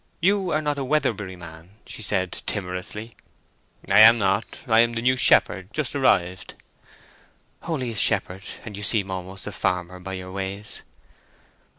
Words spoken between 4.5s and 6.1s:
I am the new shepherd—just